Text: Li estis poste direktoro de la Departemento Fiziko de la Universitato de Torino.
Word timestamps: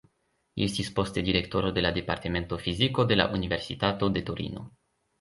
Li 0.59 0.63
estis 0.67 0.89
poste 0.99 1.23
direktoro 1.27 1.71
de 1.77 1.85
la 1.87 1.93
Departemento 1.99 2.61
Fiziko 2.65 3.09
de 3.13 3.21
la 3.23 3.31
Universitato 3.41 4.15
de 4.19 4.29
Torino. 4.33 4.69